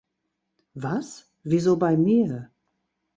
Was? 0.73 1.31
Wieso 1.43 1.77
bei 1.77 1.95
mir? 1.95 2.49